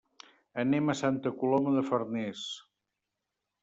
Anem 0.63 0.89
a 0.93 0.95
Santa 1.03 1.33
Coloma 1.43 1.77
de 1.79 1.87
Farners. 1.93 2.51